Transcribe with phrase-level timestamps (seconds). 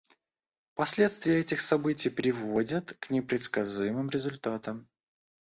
[0.73, 4.89] Последствия этих событий приводят к непредсказуемым результатам.